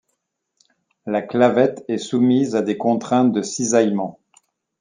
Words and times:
La 1.05 1.21
clavette 1.21 1.85
est 1.87 1.99
soumise 1.99 2.55
à 2.55 2.63
des 2.63 2.75
contraintes 2.75 3.31
de 3.33 3.43
cisaillement. 3.43 4.17